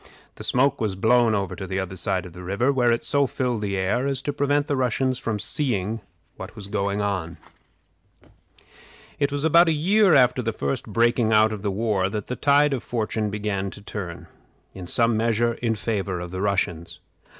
[0.33, 3.27] The smoke was blown over to the other side of the river, where it so
[3.27, 5.99] filled the air as to prevent the Russians from seeing
[6.37, 7.37] what was going on.
[7.69, 7.69] [Illustration:
[8.17, 11.61] Stratagems of the Swedes.] It was about a year after the first breaking out of
[11.61, 14.25] the war that the tide of fortune began to turn,
[14.73, 16.99] in some measure, in favor of the Russians.